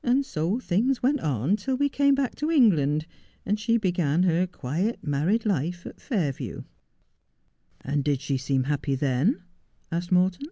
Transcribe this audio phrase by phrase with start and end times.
[0.00, 3.04] And so things went on till we came back to England,
[3.44, 6.62] and she began her quiet married life at Fairview.''
[8.02, 9.42] Did she seem happy then?'
[9.90, 10.50] asked Morton.